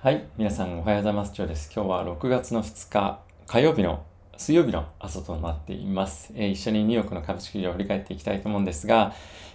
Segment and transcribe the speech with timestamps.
[0.00, 1.32] はい、皆さんおはようございます。
[1.36, 1.72] 今日です。
[1.74, 6.32] 今日は6月の2日火曜日の水曜日の朝となっています。
[6.36, 9.12] えー、一緒にニューヨークの株式市場を振り返っていきたいと思うんですが、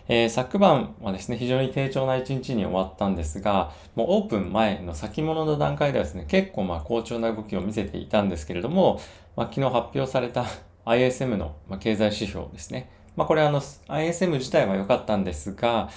[0.10, 8.99] えー、昨晩はですね、非常に低調な一日に終わったんですが、もうオープン前の先物の段階ではですね、結構まあ好調な動きを見せていたんですけれども、
[9.38, 10.46] まあ、昨日発表された
[10.84, 12.92] ISM の経済指標ですね。
[13.16, 15.89] まあ、これあの ISM 自体は良かったんですが、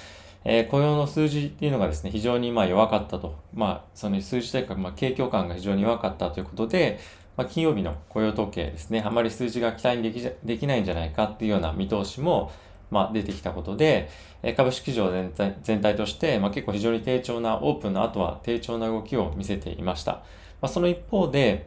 [0.49, 3.37] えー、雇用の数字っていうのがですね、非常にまあ弱かったと。
[3.53, 7.01] まあ、その数字というか、まあ、景況感が非常に弱かったということで、
[7.37, 12.53] まあ、金曜日の雇用統計ですね、あまり数字が期待できできないんじゃないかっていうような見通しも、
[12.93, 14.09] まあ、出てきたことで、
[14.45, 20.13] え株式市場全体全体として、まあ、結構非常に低調な、オープンの後は低調な動きを見せていました。
[20.13, 20.23] ま
[20.63, 21.67] あ、その一方で、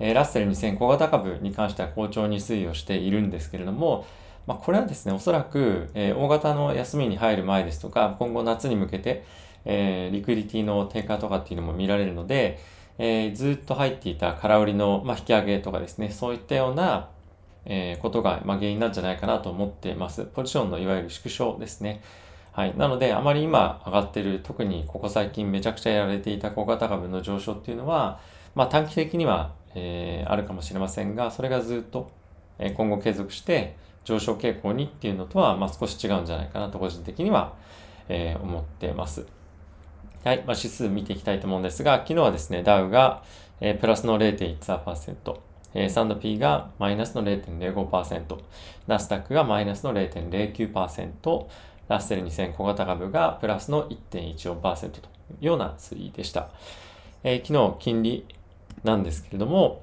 [0.00, 4.04] えラッセル2000小型株に関しては好調に推移をしているんですけれども、
[4.48, 9.22] まあ、これはですね、おそらく、えー、大型の休みに入る前ですとか、今後夏に向けて、
[9.66, 12.58] えー、リクイリティの低下とかっていうのも見られるので、
[12.96, 17.10] えー、ずっと入っていた空売りの、まあ、引き上げとかですね、そういったような、
[17.66, 20.24] えー、ことが、まあ、原因なんじゃないかなと思ってます。
[20.24, 22.00] ポジションのいわゆる縮小ですね。
[22.52, 22.74] はい。
[22.74, 28.18] なので、あまり今上がってる、特にここ最近めちゃくちゃやられていた小型株の上昇っていうのは、
[28.54, 32.10] まあ短期的には、えー、あるかもしれませんが、それがずっと、
[32.58, 33.76] え今後継続して、
[34.08, 37.52] 上昇傾向にっていうのとは、まあ、少し違うんじゃないかなと個人的には、
[38.08, 39.26] えー、思ってます。
[40.24, 40.38] はい。
[40.46, 43.22] まあ、指数見ていきたいと思うんですが、昨日はですね、ダウが、
[43.60, 45.36] えー、プラスの0.13%、
[45.74, 48.38] えー、サンド P がマイナスの0.05%、
[48.86, 51.46] ナスダックがマイナスの0.09%、
[51.88, 55.02] ラッセル2000小型株がプラスの1.14%とい
[55.42, 56.48] うような推移でした。
[57.24, 58.26] えー、昨日、金利
[58.84, 59.82] なんですけれども、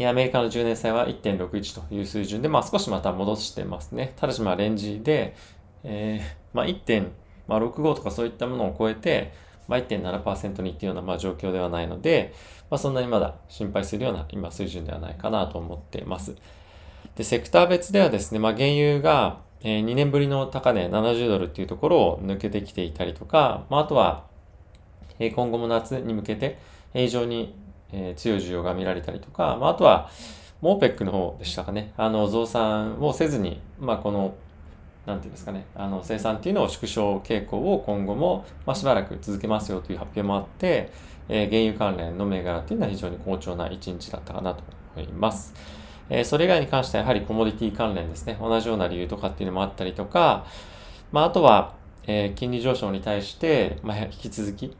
[0.00, 4.12] アメリカの10年債は1.61という水準で、まあ少しまた戻してますね。
[4.16, 5.36] ただしまあレンジで、
[5.84, 9.32] えー、まあ1.65とかそういったものを超えて、
[9.68, 12.34] まあ、1.7%にっていうようなまあ状況ではないので、
[12.70, 16.34] まあ、そんなにまだ心配するような今水準ではないかなと思っています。
[17.16, 24.24] で、セクター別ではですね、まあ、原油が2年ぶりの高値70ドルっていうところを抜けてきていたりとか、まあ、あとは
[25.18, 26.58] 今後も夏に向けて
[26.92, 27.54] 非常に
[27.92, 30.10] えー、強い需要が見られたりとか、まあ、あとは、
[30.60, 34.34] モーペックの方でしたかね、あの、増産をせずに、まあ、この、
[35.06, 40.90] なんていうんですかね、あの、生産っていうのを縮小傾向を今後も、まあ、しばらく続けますよという発表もあって、
[41.28, 44.62] えー、原油関連の銘柄っていうのは非常に好調な一日だったかなと
[44.96, 45.54] 思います。
[46.10, 50.46] えー、それ以外に関してはやはりコモディティ関連ですね、同じような理由とかっていうのもあったりとか、
[51.12, 51.74] まあ、あとは、
[52.06, 54.76] えー、金利上昇に対して、まあ、引き続き、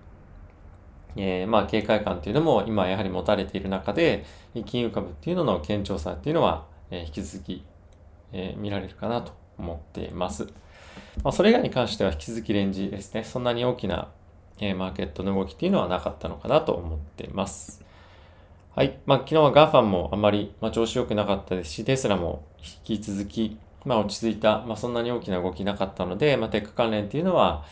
[1.16, 4.24] えー、まあ警戒感っていうのも今やはり持たれている中で、
[4.66, 7.64] 金融株っていうのの堅調さっていうのは、えー、引き続き、
[8.32, 10.44] えー、見られるかなと思っています。
[11.22, 13.24] まあ、それ以外に関しては引き続きレンジですね。
[13.24, 14.08] そんなに大きな、
[14.60, 17.84] えー、マーケットの動きっていうのはなかったのかなと思っています。
[18.74, 18.98] はい。
[19.06, 22.44] まあ、昨日は GAFAM もあまり、まあ、調子良くなかったですし、テスラも
[22.86, 27.64] 引き続き、まあ、落ち着いた、まあ、そんなに大きな動きなかったので、まあ、テック関連っていうのは、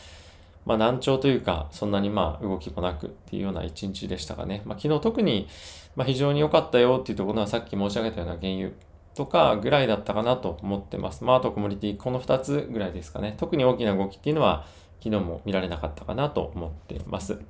[0.64, 4.62] まあ難聴というか、そんなにまあ動きもなくっていうような一日でしたかね。
[4.64, 5.48] まあ昨日特に
[5.96, 8.70] まあ非常に良かったよっていうところはさっき申し上げたような原油
[9.14, 11.24] とかぐらいだったかなと思ってます。
[11.24, 13.34] まああとコモディティ、この2つぐらいですかね。
[13.38, 14.66] 特に大きな動きっていうのは
[15.02, 17.40] 昨日も見られなかったかなと思っています。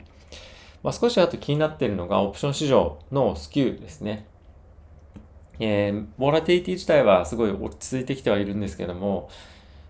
[0.83, 4.27] まあ少しあと気になっているのがオプション市場のスキューですね。
[5.61, 9.29] えー、ボラティティ自体はすごい落ち着いてきてはいるんですけども、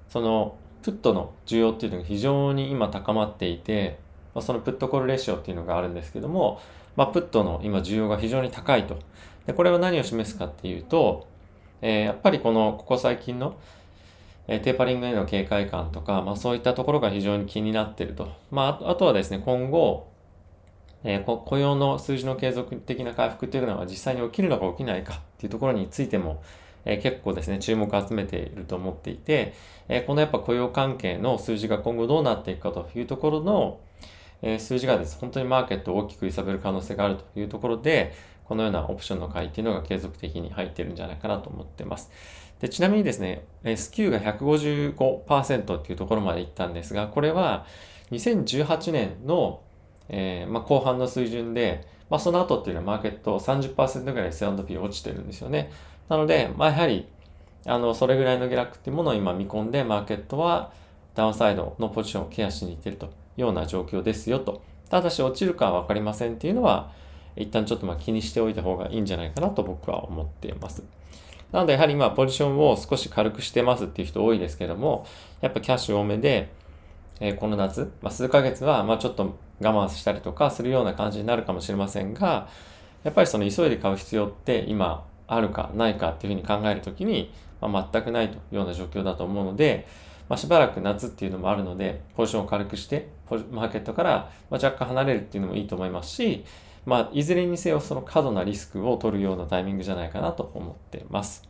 [0.09, 3.99] そのプットの需要っていうのが非常に今高まっていて、
[4.35, 6.61] まあ、そのプットコールレシオっていうのがあるんですけども、
[6.97, 8.99] まあ、プットの今需要が非常に高いと。
[9.47, 11.27] で、これは何を示すかっていうと、
[11.81, 13.57] えー、やっぱりこの、ここ最近の、
[14.47, 18.29] えー、テーパリングへの警戒感とか、まあそういったところが非常に気になってると。
[18.51, 20.09] まあ、あとはですね、今後、
[21.05, 26.43] えー、雇用の数字の継続的な回復っていうのは実際に起きるのか起きないかっていうところについても、
[26.85, 29.55] え、結構ですね、注目を集めていると思っていて、
[29.89, 33.81] え、このやっぱ雇用関係の数字が今後どうなっていくかというところの、
[34.43, 38.13] え、数字がです、本当にマーケットを大きく揺さぶる可能性があるというところで、
[38.45, 42.11] このようなオプションの買いっていうのが継続的に入っているんじゃないかなと思ってます。
[42.61, 47.67] でちなみにですね、スキューが155%っていうところまでいったんですが、これは
[48.13, 49.63] 2018年の、
[50.09, 55.73] えーまあ、後半の水準で、まあ、その後っていうのはマーケット30%ぐらい S&P 落ちてるんですよね。
[56.13, 57.07] なので、まあ、やはり、
[57.65, 60.71] あの、それぐらいの下落っていうものを今見込んで、マーケットは
[61.15, 64.61] ダウンサイドのポジションをケアしにいってるというような状況ですよと。
[64.91, 66.91] ただし落ちるかはわかりませんっていうのは、
[67.35, 70.83] 一旦ちょっとまあ気にしておいた方がいいんじゃないかなと僕は思っています。
[71.51, 75.07] なのでやはり今ポジションを少し軽くしてますっていう人多いですけども、
[75.41, 76.51] やっぱキャッシュ多めで、
[77.21, 82.49] えこの夏、まあ、数ヶ月は、まあ、ちょっと我慢したりとかするような感じになるかもしれませんが、
[83.03, 89.87] やっぱりその急いで買う必要って今あるかないかっていうふうに考えるときに、まあ、全くないというような状況だと思うので、
[90.29, 93.09] まあ、しばらく夏っていうのもあるので、ポジションを軽くして、
[93.51, 96.45] マーケットから若干離れるっていうのもいいと思いますし、
[96.85, 101.49] まあ、いずれにせよその過度なリスクを取るようなタイミングじゃないかなと思ってます。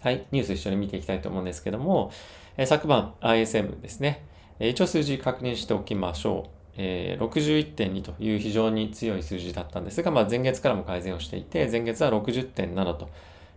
[0.00, 2.10] はい、ニュース一緒に見ていきたいと思うんですけども、
[2.56, 4.26] え昨晩 ISM ですね、
[4.58, 6.61] 一応数字確認しておきましょう。
[6.76, 13.08] えー、61.2という非常に強い数字だったんですが、まあ、前月からも改善をしていて、前月は60.7とい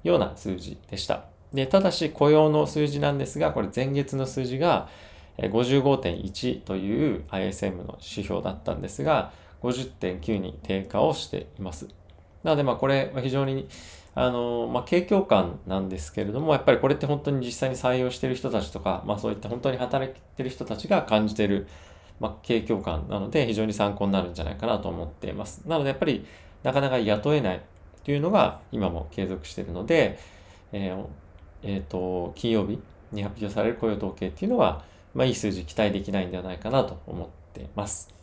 [0.06, 1.26] うような数字でした。
[1.54, 4.90] で、ただし雇用の数字なんですが、これ前月の数字が
[5.38, 11.88] 55.1という ISM の指標だったんですが、50.9に低下をしています。
[12.44, 13.68] なので、まあこれは非常に
[14.14, 21.68] あの、まあ、景況感なんですけれども、やっぱりこれって本当に実際に採用している人たちとか、まあそういった本当に働いている人たちが感じている、
[22.20, 25.62] まあ、景況感なので非常に参考になるんじゃないかなと思っています。
[25.68, 26.26] なのでやっぱり
[26.64, 27.62] なかなか雇えない
[28.04, 30.18] というのが今も継続しているので、
[30.72, 31.06] えー
[31.64, 32.80] えーと、金曜日
[33.12, 34.84] に発表される雇用統計っていうのは、
[35.14, 38.14] まあ、いい数字期待できないんではないかなと思っています。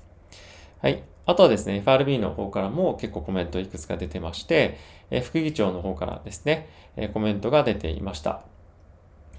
[0.80, 1.02] はい。
[1.24, 4.78] あとはですね、FRB の方からも結構コメントいくつか出てまして、
[5.10, 8.42] え副議長の方からですね、えコメントが出ていました。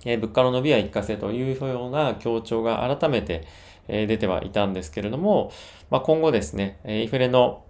[0.05, 3.45] え物価の伸びは一過性というような強調が改めて、
[3.87, 5.51] え出てはいたんですけれども、
[5.89, 7.63] まあ、今後ですね、インフレの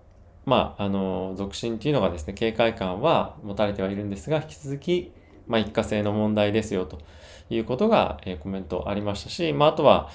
[0.45, 5.11] まあ、あの、続進っていうのがですね、警戒感は持たれてはいるんですが、引き続き、
[5.47, 6.99] まあ、一過性の問題ですよと
[7.49, 10.09] いうことが、えコメントありましたし、まあ、あとは、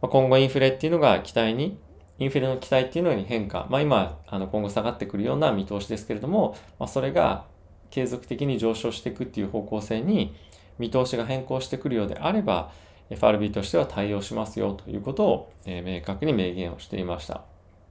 [0.00, 1.78] ま今後インフレっていうのが期待に
[2.18, 7.44] インフレの期待っていうのに変化、まあ、今、あの今後下がってくるような見通しですけれども、まあ、それが
[7.90, 10.34] 継続的に上昇していくっていう方向性に
[10.78, 12.72] 見通しが変更してくるようであれば、
[13.10, 17.42] FRB としては対応しますよということを、え、明確に明言をしていました。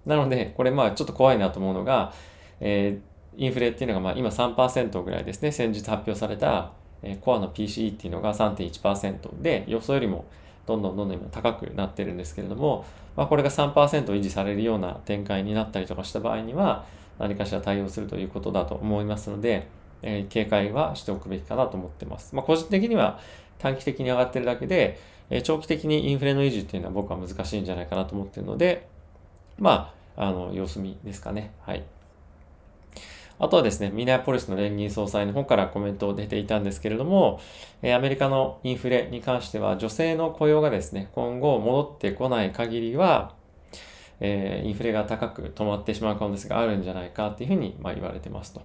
[0.05, 2.13] なので、これまあちょっと怖いなと思うのが、
[2.61, 2.99] え、
[3.37, 6.71] インフレっていうのがまあ今3%ぐらいですね、先日発表された、
[7.03, 10.25] え、コアの PCE っていうのが3.1%で、予想よりも
[10.65, 13.73] どんどんどんどん今高くなってるんですけれども、まあ、これが3%
[14.05, 16.85] 維持されるような展開になったりとかした場合には、
[17.17, 19.67] 何かしら対応するということだと思いますので、
[20.01, 22.33] えー、警戒はしておくべきかなと思ってます。
[22.35, 23.19] まあ、個人的には
[23.59, 28.87] 短期的に上がってるだけで、え、長期的にインフレの維持っていうのは僕は難しいんじゃないかなと思ってるので、
[29.59, 31.51] まあ、あの、様子見ですかね。
[31.61, 31.83] はい。
[33.37, 37.39] あとはですね、ミネアポリスの連銀総裁の方からコメントを出ていたんですけれども、
[37.81, 43.33] えアメリカのインフレに関しては女性の雇用がですね、今後戻ってこない限りは、
[44.19, 48.61] えー、インフレが高く止まってしまう可能性があるんじゃないかっていうふうに、まあ、言われてますと。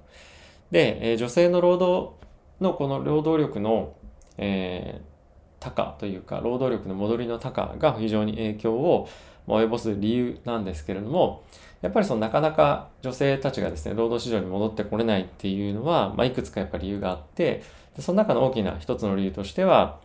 [0.73, 2.13] で、えー、女性の労働
[2.61, 3.95] のこの労働力の、
[4.39, 9.09] えー、高というか、労働力の戻りの高が非常に影響を
[9.47, 11.45] 及ぼす理由なんですけれども、
[11.83, 17.63] やっぱりそのなかなか女性たちがですね、労働市場に戻ってこれないっていうのは、まあ、いくつかやっぱり理由があって、
[17.95, 20.01] でその中の大きな一つの理由としては、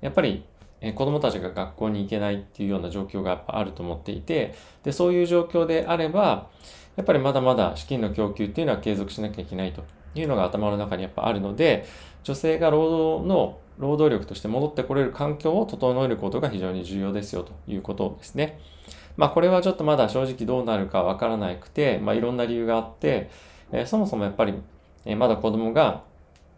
[0.00, 0.44] やっぱり
[0.92, 6.48] 子供たちが学校に行けないっていうような状況がやっぱあると思っていて、で、そういう状況であれば、
[6.96, 9.84] やっぱりまだまだ資金の供給っていうのは継続しなきゃいけないと
[10.14, 11.86] いうのが頭の中にやっぱあるので、
[12.24, 18.58] 女性が労働の労働力として戻ってこれる環境を整えることが非常に重要ですよということですね。
[19.16, 23.30] まあこれはちょっとまだ正直どうなるかわからなくて、まあいろんな理由があって、
[23.72, 24.54] えー、そもそもやっぱり、
[25.04, 26.02] えー、まだ子供が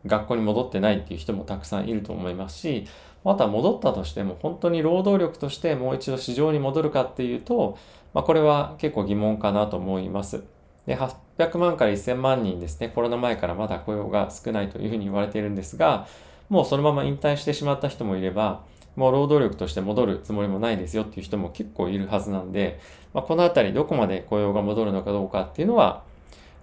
[0.06, 2.86] 学校に戻ってないっていう人もたくさんいると思いますし、
[3.24, 7.76] また戻ったとしても本当に労働力としてもう一度市場に戻るかっていうと、
[8.14, 10.44] まあこれは結構疑問かなと思います。
[10.86, 10.96] で、
[11.38, 16.06] 800万から1000万人ですね、コロナ前からまだ雇用が少ないというふうに言われているんですが、
[16.48, 18.62] もうそのまま引退してしまった人もいれば、
[18.96, 22.80] もう労働力として戻るつもりもないですよっていう人も結構いるはずなんで、
[23.12, 26.02] まあ、このあたりどこまで雇用が戻るのかどうかっていうのは、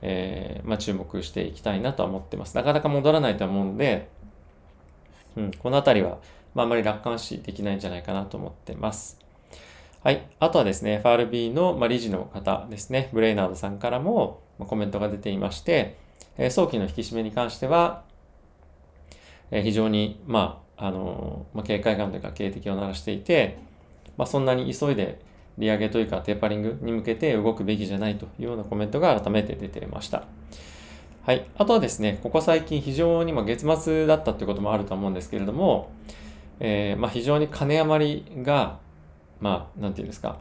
[0.01, 2.55] えー、まあ、注目していきたいなとは思ってます。
[2.55, 4.09] なかなか戻らないと思うので、
[5.37, 6.17] うん、このあたりは、
[6.55, 9.22] まあ、あまり楽観視できないんじゃないかなと思ってます。
[10.03, 10.27] はい。
[10.41, 15.97] あとはですね、FRB の、ま理事の方ですね、ブレイナードさんからもまコメントが出ていまして、
[16.37, 18.03] え早期の引き締めに関しては、
[19.49, 23.57] え非常に、まあ、あの、まあ、警戒感というか警笛を鳴らしていて、
[24.17, 25.21] まあ、そんなに急いで
[25.57, 30.25] 利上げというかテーパリングに向けて動くべきじゃないというようなコメントが改めて出ていました。
[31.25, 31.45] はい。
[31.57, 35.93] あとはですね、ここ最近非常に、ま月末だったということもあると思うんですけれども、
[36.59, 38.82] えー、まあ、非常に金余りが、
[39.43, 40.37] まあ、なんていうんですか、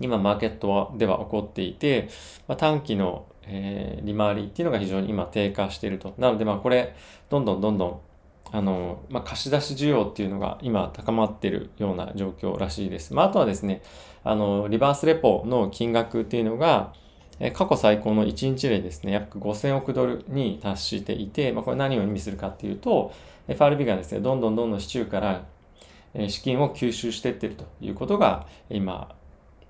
[0.00, 2.08] 今マーケットでは起こっていて、
[2.46, 6.14] まあ、短期のえー、利回りっていうのが非常に今低下していると。
[6.18, 6.94] なので、まあこれ、
[7.30, 8.00] どんどんどんどん、
[8.52, 13.14] あの、まあ、貸し出し需要っていうのが今高まっているような状況らしいです。
[13.14, 13.82] まあ、あとはですね、
[14.22, 16.92] あの、リバースレポの金額っていうのが、
[17.52, 23.12] 過去最高の1日でですね、約5000億ドルに達していて、まあ、これ何を意味するかっていうと、
[23.46, 25.44] FRB がですね、どんどんどんどん市中から
[26.28, 29.14] 資金を吸収していってるということが今、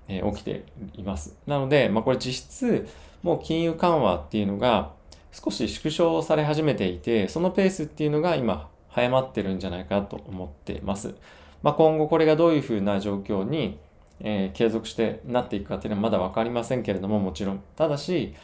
[0.07, 0.65] え起きて
[0.95, 1.37] います。
[1.45, 2.87] なので、まあ、これ実質、
[3.21, 4.91] もう金融緩和っていうのが
[5.31, 11.13] 少し縮小され始めていて、そのペースっていうのが今、早まってるんじゃないかと思ってます。
[11.61, 13.77] まあ、今後これがどういうふうな状況に
[14.21, 17.63] え、継続してなっていくかっていうのはまだ分かりませんけれども、もちろん。
[17.75, 18.35] ただし、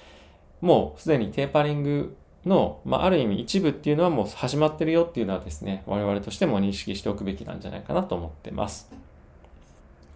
[0.61, 8.91] もうすでにテーパリングの、まあ、ある意味一部っていうのはもう始まってるよっていうのはですね、我々としても認識しておくべきなんじゃないかなと思ってます。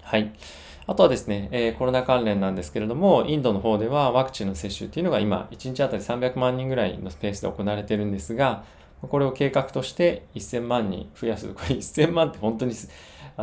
[0.02, 0.32] はい。
[0.88, 8.64] あとはですね、えー、コロナ関連なんですけれども、インドの方ではワクチンの接種っていうのが今、1日あたり300万人ぐらいのスペースで行われてるんですが、
[9.02, 11.48] これを計画として1000万人増やす。
[11.54, 12.74] これ1000万って本当に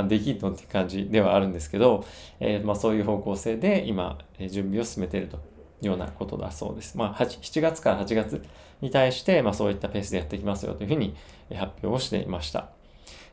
[0.09, 2.05] できるのって感じではあるんですけど、
[2.41, 5.39] えー、まあ、そういう方向性で今、準備を進めていると
[5.81, 6.97] ようなことだそうです。
[6.97, 8.45] まあ、7月から8月
[8.81, 11.15] に対して、まあ、そういったペースでやっていきますよというふうに
[11.55, 12.69] 発表をしていました。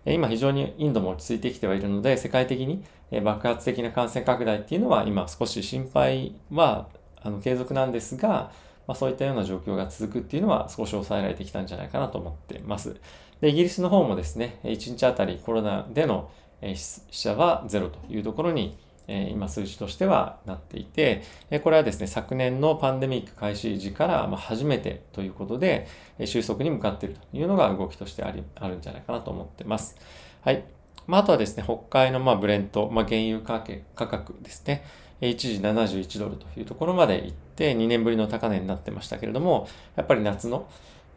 [0.06, 2.84] 今非常にインドも落ち着いてきてはいるので、世界的に
[3.24, 6.90] 爆発的な感染拡大っていうのは今少し心配は
[7.22, 8.52] あの継続なんですが、
[8.86, 12.98] まあ、そういったような状況が続くっていうのは少し抑えられてきたんじゃないかなと思っています。
[13.40, 16.30] で、イギリスの方もですね、1日あたりコロナでの
[16.62, 21.24] 死者はゼロというところに今数字としてはなっていて、
[21.64, 25.88] これはですね、昨年のパンデミック開始時から初めてということで、
[26.26, 29.98] 収束に向かっているというのが動きとしてありあるんじゃないかなと思ってます。
[30.42, 30.64] はい。
[31.06, 33.60] まあ、あとはですね、北海のまブレント、まあ、原油価
[34.08, 34.84] 格ですね、
[35.20, 40.68] 一時71ドルというところまで行って、2年ぶりの高値になってましたけれども、やっぱり夏の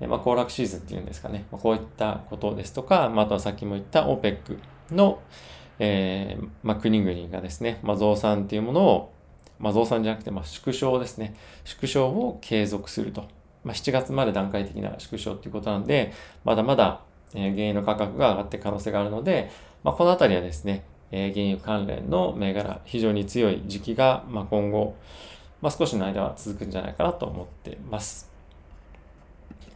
[0.01, 4.59] まあ、行楽シーズンっていうんですかね、ま、こういったことですとか、まあ、あとはさっきも言った OPEC
[4.91, 5.23] の、
[5.79, 9.13] えーまあ、国々がですね、まあ、増産っていうものを、
[9.59, 13.23] まあ、増産じゃなくて、まあ、縮小ですね、縮小を継続すると。
[13.65, 16.13] まあ、7月まで段階的な縮小っていうことなんで、
[16.45, 17.01] まだまだ、
[17.35, 19.51] え、原油の価格が上がっていく可能性があるので、
[19.83, 24.95] まあ、このあたりはですね、え、原油関連の銘柄、非常に強い時期が、まあ、今後、
[25.61, 28.31] まあ、少しの間は続くんじゃないかなと思っています。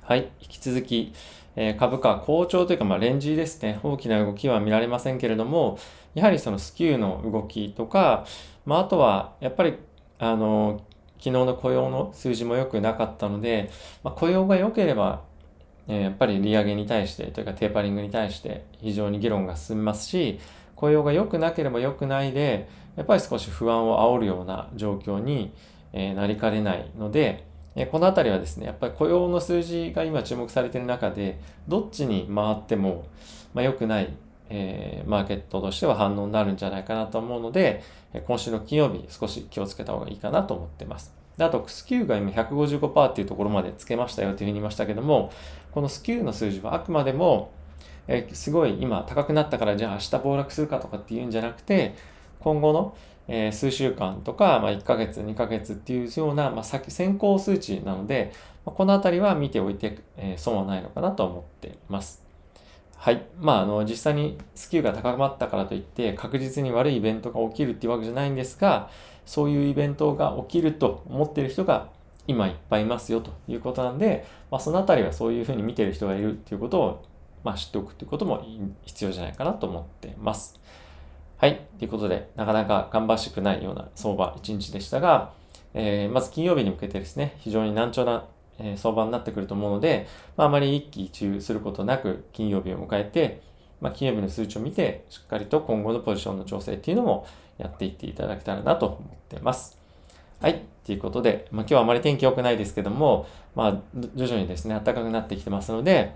[0.03, 0.31] はい。
[0.41, 1.13] 引き続き、
[1.57, 3.81] え、株価好調というか、まあ、レンジですね。
[3.83, 5.79] 大きな動きは見られませんけれども、
[6.15, 8.25] やはりそのスキューの動きとか、
[8.65, 9.75] まあ、あとは、やっぱり、
[10.19, 10.81] あの、
[11.19, 13.71] 昨日の雇用の数字も良くなかったので、
[14.03, 15.23] まあ、雇用が良ければ、
[15.89, 20.41] え、やっぱり利上げに対して、というかテーパリングに対して非常に議論が進みますし、
[20.77, 25.53] 雇用が良くなければ良くないで、やっぱり少し不安を煽るような状況に、
[25.93, 27.50] え、なりかねないので、
[27.91, 33.07] このあたりはですね、やっぱり雇用の数字が今注目されている中で、どっちに回っても、
[33.55, 34.13] まあ、良くない、
[34.49, 37.83] えー、マーケットとしては反応になるんじゃないかなと思うので、
[38.27, 41.15] 今週の金曜日少し気をつけた方がいいかなと思ってます。
[41.37, 45.31] であと、スキューが今155%っていうところまでつけましたよというふうに言いましたけども、
[45.71, 47.53] このスキューの数字はあくまでも、
[48.09, 51.95] えー、すごい今高くなったからじゃあ明日暴落するかとかっていうんじゃなくて、
[52.41, 52.97] 今後の
[53.29, 58.33] え、数週間とか、まあ、1ヶ月、2ヶ月っていうような、まあ、先、先行数値なので、
[58.65, 62.23] まあ、このあたりは見ておいて、え、損はないのかなと思っています。
[62.97, 63.23] はい。
[63.39, 68.91] まあ、あの、実際にスキルが高まったからといって、確実に悪いイベントが起きるっていうわけじゃないんですが、
[69.25, 71.89] そういうイベントが起きると思ってる人が
[72.27, 77.05] 今いっぱいいますよということなんで、まあ、そのあたりはそういうふうに見てる人がいるっていうことを、
[77.43, 78.45] まあ、知っておくっていうことも
[78.85, 80.61] 必要じゃないかなと思っています。
[81.41, 81.59] はい。
[81.79, 85.33] ということで、なかなか芳しくないような相場一日でしたが、
[85.73, 88.27] えー、まず金曜日に向けてですね、非常に難聴な、
[88.59, 90.07] えー、相場になってくると思うので、
[90.37, 93.41] まあ、あまり一喜一憂することなく金曜日を迎えて、
[93.81, 99.79] まあ、金曜日の数値を見て、しっかりと今後のポジションの調整っていうのもやっていっていただけたらなと思ってます。
[100.43, 100.63] はい。
[100.85, 103.79] ということで、まあ、今日はあまり天気良くないですけども、まあ、
[104.15, 106.15] 徐々にですね、暖かくなってきてますので、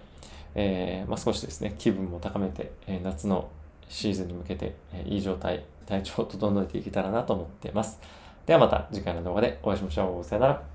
[0.54, 3.48] えー、まあ、少しですね、気分も高めて、えー、夏の
[3.94, 8.00] シーズンに向けて、えいい状態、体調を整えていけたらなと思っています。
[8.44, 10.24] ではまた次回の動画でお会いしましょう。
[10.24, 10.73] さよなら。